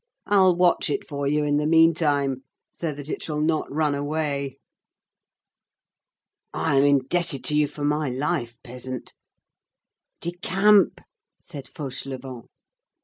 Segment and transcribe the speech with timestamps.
[0.25, 4.57] I'll watch it for you in the meantime, so that it shall not run away."
[6.51, 9.13] "I am indebted to you for my life, peasant."
[10.19, 11.01] "Decamp!"
[11.39, 12.47] said Fauchelevent.